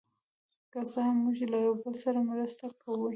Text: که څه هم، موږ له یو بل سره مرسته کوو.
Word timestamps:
که 0.71 0.79
څه 0.91 0.99
هم، 1.05 1.15
موږ 1.23 1.37
له 1.51 1.57
یو 1.65 1.73
بل 1.83 1.95
سره 2.05 2.19
مرسته 2.29 2.65
کوو. 2.81 3.07